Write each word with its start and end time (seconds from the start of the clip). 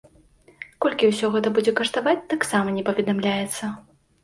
Колькі 0.85 1.09
ўсё 1.11 1.29
гэта 1.35 1.47
будзе 1.59 1.75
каштаваць, 1.81 2.25
таксама 2.33 2.67
не 2.81 2.87
паведамляецца. 2.91 3.73